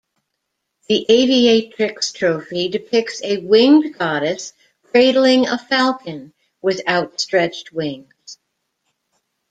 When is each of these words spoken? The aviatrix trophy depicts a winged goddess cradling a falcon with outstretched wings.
The 0.87 1.05
aviatrix 1.09 2.11
trophy 2.15 2.69
depicts 2.69 3.21
a 3.23 3.37
winged 3.37 3.99
goddess 3.99 4.51
cradling 4.85 5.47
a 5.47 5.59
falcon 5.59 6.33
with 6.59 6.81
outstretched 6.87 7.71
wings. 7.71 8.39